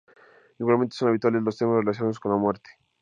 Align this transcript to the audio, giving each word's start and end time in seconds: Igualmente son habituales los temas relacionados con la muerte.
Igualmente 0.57 0.95
son 0.97 1.09
habituales 1.09 1.43
los 1.43 1.57
temas 1.59 1.77
relacionados 1.77 2.19
con 2.19 2.31
la 2.31 2.37
muerte. 2.39 2.71